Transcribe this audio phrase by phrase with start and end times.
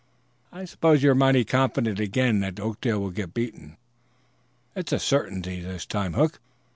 [0.51, 3.77] "I suppose you're mighty confident again that Oakdale will get beaten?"
[4.75, 6.39] "It's a certainty this time, Hook.